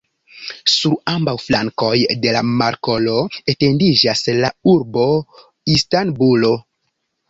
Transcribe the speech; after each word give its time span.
Sur 0.75 0.95
ambaŭ 1.11 1.35
flankoj 1.43 1.91
de 2.25 2.33
la 2.39 2.43
markolo 2.63 3.21
etendiĝas 3.55 4.27
la 4.43 4.53
urbo 4.77 5.09
Istanbulo. 5.79 6.57